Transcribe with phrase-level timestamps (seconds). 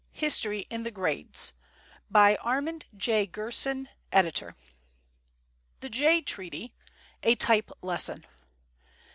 [0.13, 1.53] History in the Grades
[2.11, 3.27] ARMAND J.
[3.27, 4.55] GERSON, Editor.
[5.81, 6.73] THE JAY TREATY.
[7.21, 8.25] A TYPE LESSON.